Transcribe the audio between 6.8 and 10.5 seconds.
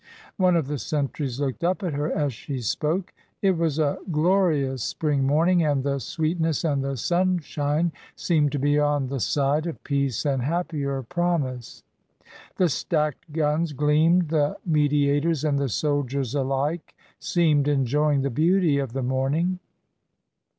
the sunshine seemed to be on the side of peace and